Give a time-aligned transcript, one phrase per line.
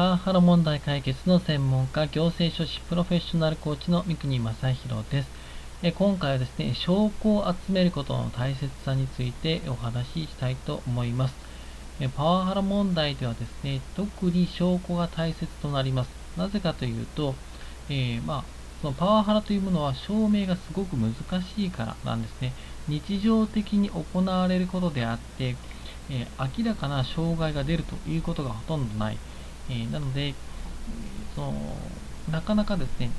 [0.00, 5.28] パワハラ問題解決の専門家、行政書士プロフェッショナルコーチの三国正弘です。
[5.82, 11.34] え今回はですね、証拠を集めることの大切さについてお話ししたいと思います。
[12.00, 16.10] えパワハラ問題ではですね、特に証拠が大切となります。
[16.38, 17.34] なぜかというと、
[17.90, 18.44] えー、まあ、
[18.80, 21.12] そのパワハラというものは証明がすごく難
[21.42, 22.54] しいからなんですね。
[22.88, 25.56] 日常的に行われることであって、
[26.08, 29.18] えー、明らかな障害が出るということがほとんどない。
[29.70, 30.34] えー、なので、
[31.34, 31.54] その
[32.30, 33.10] なかなかですね、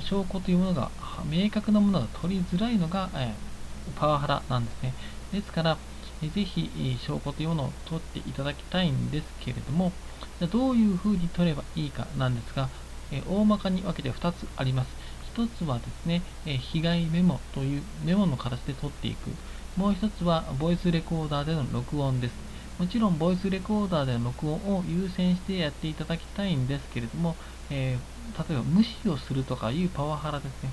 [0.00, 0.90] 証拠というものが、
[1.28, 4.94] 明確なものが取りづらいのが、えー、パワハラなんですね。
[5.32, 5.76] ですから、
[6.22, 9.92] えー、ぜひ、えー、証拠というものを取っていただきたいんですけれども、
[10.38, 12.68] じゃどういうふうに取ればいいかなんですが、
[13.10, 14.88] え大まかに分けて2つあります。
[15.36, 19.30] 1つはですね、え被害メモというメモの形で取っていく。
[19.76, 22.45] もう1つは、ボイスレコーダーでの録音です。
[22.78, 27.34] もちろん、ボイスレコーダーでの録音を優先してやっていただきたいんですけれども、
[27.70, 30.70] えー、例えば無視をするとかいうパワハラですね。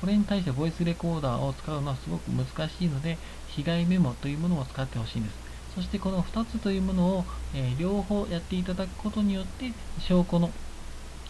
[0.00, 5.36] これに対してボイスレコーダーを使うのはすごく難しいので、被害メモというものを使ってほしいんです。
[5.74, 10.50] そしてこの2つというものを、えー、両方やっていただくことによって、証拠の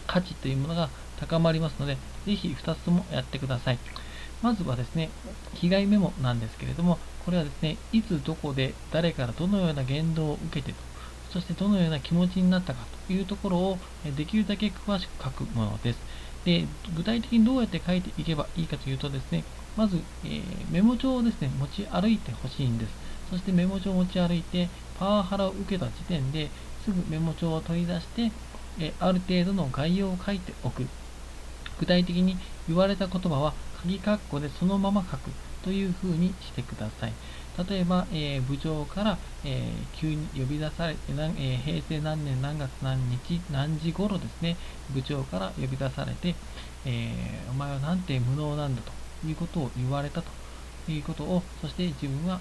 [0.07, 3.79] 価値というものが高まりますので、ぜひ2つともやってください。
[4.43, 5.11] まずはですね、
[5.55, 10.85] 被害メモなんですけれども、これはですね、いつどこで誰からどのような言動を受けてと、
[11.33, 15.99] そしてどのような気持ちになったかというところをできるだけ詳しく書くものです。
[16.45, 22.93] で、具体的にどうやって書いていけばいいかというとですね、まず、えー、メモ帳をですね、持ち歩いてほしいんです。
[23.31, 26.51] そしてメモ帳を持ち歩いて、パワハラを受けた時点で
[26.85, 28.33] すぐメモ帳を取り出して、
[28.79, 30.87] えある程度の概要を書いておく。
[31.79, 35.31] 具体的に言われた言葉は鍵括弧でそのまま書く
[35.65, 37.13] というふうにしてください。
[37.69, 44.57] 例えば、えー、部長から、えー、急に呼び出されて、えー、平成何年何月何日何時頃ですね、
[44.91, 46.35] 部長から呼び出されて、
[46.85, 48.93] えお前はなんて無能なんだと
[49.27, 50.31] いうことを言われたと
[50.87, 52.41] いうことを、そして自分は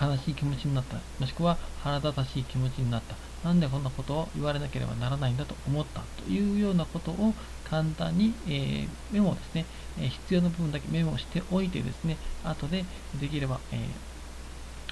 [0.00, 3.16] 悲しい気持ちになった、もしくは腹立たしい気持ちになった、
[3.46, 6.02] なんでこんなことを言われなければならないんだと思った。
[6.22, 7.34] というようなことを
[7.64, 9.66] 簡単に、えー、メモをですね、
[9.98, 12.84] え必要な部分だけメモしておいてですね、後で
[13.20, 13.76] できれば、え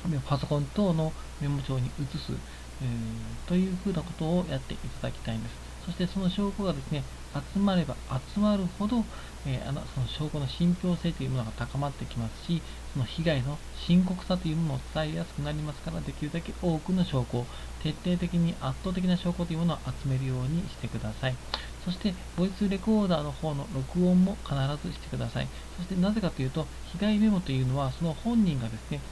[0.05, 2.33] ー、パソコン等のメモ帳に移す、
[2.83, 5.76] えー、というふうなことをやっていただきたいんです。
[5.87, 7.05] そしてその証拠がですね、
[7.55, 7.95] 集まれば
[8.35, 9.05] 集まるほど、
[9.47, 12.61] えー、あのその証拠の信憑性というものが高まってきますし、
[12.93, 17.47] その被害の深刻さというものを伝えやすくなりますから、できるだけ多くの証拠を、
[17.79, 21.37] 徹底的に圧倒的な証拠というものを集めるようにしてください。
[21.85, 25.49] そして、ボイスレコーダーの方の録音も必ずしてください。
[25.77, 29.03] そして、なぜかというと、被害メモというのは、その本人がですね、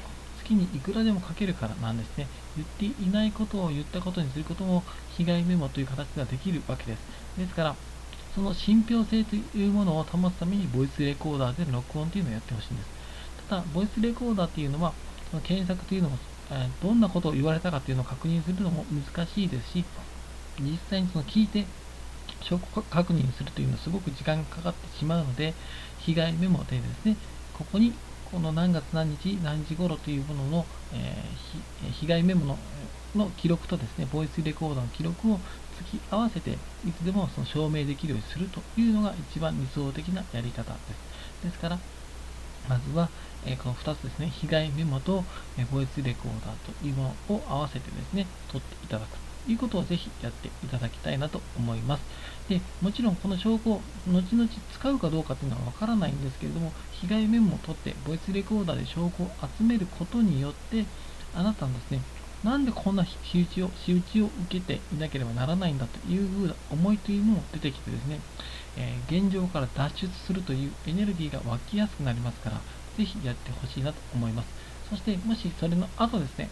[0.45, 2.31] 月にいくらでも書けるからなんですね。
[2.55, 7.07] 言っていないことを言ったことにすることも被害メモという形ではできるわけです。
[7.37, 7.79] ですから、
[8.35, 12.93] その信憑性というものを保つためにボイスレコーダーでの録音というのをやってほしいんです。
[13.37, 14.99] ただ、ボイスレコーダーというのは、
[15.31, 16.19] その検索というのも、
[16.51, 19.91] えどんなことを言われたかというのを確認するのも難しいですし、
[20.59, 21.73] 実際にその聞いて
[22.43, 25.57] 証拠確認するというのはすごく時間がかかってしまうので、
[25.97, 27.19] 被害メモでですね、
[27.53, 28.01] ここに
[28.35, 32.59] この何月何日何時頃というものの、えー、被害メモの
[33.15, 35.39] の記録とですね、ボイスレコーダーの記録を
[35.79, 41.45] 突き合わせて、いつでもその証明できるようにするというのが一番理想的なやり方です。
[41.45, 41.79] ですから、
[42.69, 43.13] まずは、
[43.45, 52.03] え、この2つですね、被害メモと、え、ボイスレコーダーというものを合わせてですね、取っていただくいうことをぜひやっていただきたいなと思います。
[52.49, 60.85] でもちろんこの証拠を後々使うかどうかというのはわからないんですけれども、被害メモを取ってボイスレコーダーで証拠を集めることによって、
[61.35, 62.01] あなたのですね、
[62.45, 68.21] なんでこんな仕打ちを、仕打ちを受けていなければならないんだというふうな思いというのも出てきてですね、
[68.77, 72.61] えー、現状から脱出するというエネルギーが湧きやすくなりますから、
[72.99, 74.49] ぜひやってほしいなと思います。
[74.91, 76.51] そして、もしそれの後ですね、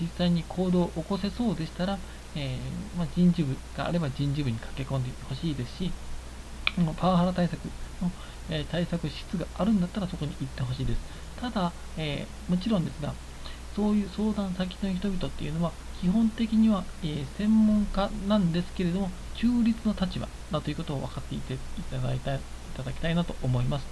[0.00, 1.98] 実際に行動を起こせそうでしたら、
[2.34, 5.92] えー、まあ、人事部があれば人事部に駆け込んでほしいですし、
[6.96, 7.64] パワハラ対策
[8.00, 8.10] の、
[8.48, 11.00] えー、対策室があるんだったらそこに行ってほしいです。
[11.36, 13.14] ただ、えー、もちろんですが、
[13.74, 22.40] そういう相談先の人々っていうのは、基本的には、え、専門家なんですけれども、中立の立場だということを分かっていていただいたい
[22.74, 23.86] ただきたいなと思います。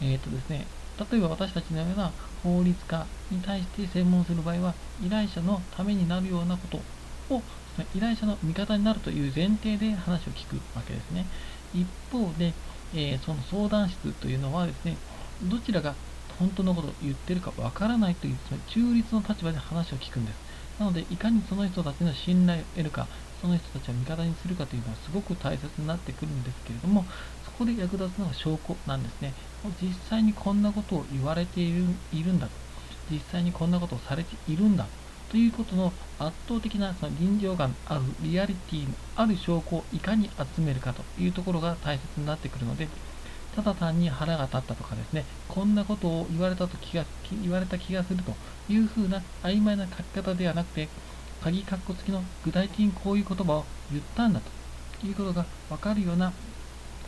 [0.00, 0.66] えっ、とですね、
[1.10, 6.78] 例えば私たちのような法律家に対して専門する場合は、依頼者のためになるようなこと
[7.28, 7.46] を
[7.92, 11.28] 依頼者の味方になるという前提で話を聞くわけですね。
[11.72, 12.56] 一方で、
[12.92, 15.02] えー、その相談室というのはですね、
[15.40, 15.98] どちらが
[16.28, 20.42] 本当のことを言ってるかわからないという、その中立の立場で話を聞くんです。
[20.78, 23.08] なので、いかにその人たちの信頼を得るか、
[23.40, 27.08] その人たちを味方にするかというのはすごく大切になってくるんですけれども、
[27.42, 29.34] そこで役立つのが証拠なんですね。
[29.80, 32.60] 実際にこんなことを言われているいるんだと。
[33.10, 34.90] 実際にこんなことをされているんだ
[35.28, 42.90] ということの圧倒的なその臨場感あるリアリティのある証拠をいかに集めるかというところが大切になってくるので、
[43.50, 48.38] ただ単に腹が立ったとかですね、こんなことを言われたと気が言われた気がすると
[48.68, 50.92] いうふうな曖昧な書き方ではなくて、
[51.40, 54.52] 鍵括弧付きの具体的にこういう言葉を言ったんだと
[55.00, 56.36] いうことが分かるような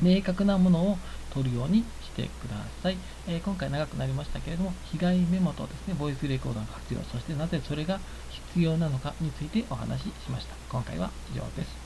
[0.01, 2.99] 明確なものを取るようにてください。
[3.27, 10.59] えー、今回長くなりましたけれども、被害メモとですね、ボイスレコーダーの活用、そしてなぜそれが必要なのかについてお話ししました。
[10.69, 11.86] 今回は以上です。